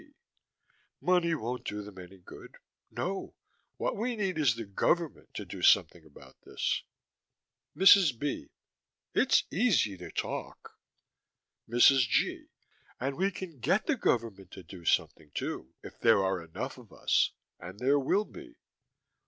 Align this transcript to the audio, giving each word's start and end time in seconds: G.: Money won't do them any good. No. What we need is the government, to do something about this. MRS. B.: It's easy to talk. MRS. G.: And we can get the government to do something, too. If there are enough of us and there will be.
G.: 0.03 0.07
Money 0.99 1.35
won't 1.35 1.63
do 1.63 1.83
them 1.83 1.99
any 1.99 2.17
good. 2.17 2.57
No. 2.89 3.35
What 3.77 3.95
we 3.95 4.15
need 4.15 4.39
is 4.39 4.55
the 4.55 4.65
government, 4.65 5.31
to 5.35 5.45
do 5.45 5.61
something 5.61 6.03
about 6.03 6.41
this. 6.41 6.81
MRS. 7.77 8.17
B.: 8.17 8.49
It's 9.13 9.43
easy 9.51 9.97
to 9.97 10.09
talk. 10.09 10.75
MRS. 11.69 11.99
G.: 12.07 12.47
And 12.99 13.15
we 13.15 13.29
can 13.29 13.59
get 13.59 13.85
the 13.85 13.95
government 13.95 14.49
to 14.53 14.63
do 14.63 14.85
something, 14.85 15.29
too. 15.35 15.75
If 15.83 15.99
there 15.99 16.23
are 16.23 16.43
enough 16.43 16.79
of 16.79 16.91
us 16.91 17.33
and 17.59 17.77
there 17.77 17.99
will 17.99 18.25
be. 18.25 18.55